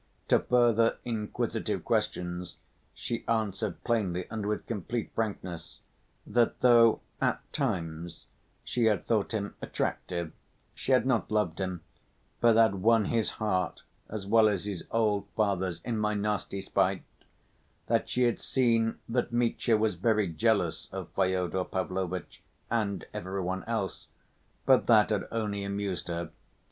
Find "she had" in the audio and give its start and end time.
8.63-9.05, 10.73-11.05, 18.09-18.39